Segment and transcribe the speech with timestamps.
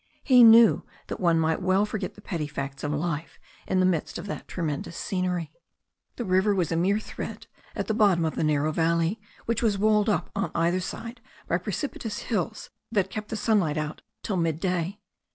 [0.23, 4.17] He knew that one might well forget the petty facts of life in the midst
[4.17, 5.51] of that tremendous scen ery.
[6.15, 9.77] The river was a mere thread at the bottom of the narrow valley, which was
[9.77, 14.97] walled up on either side by precipitous hills that kept the sunlight out till midday.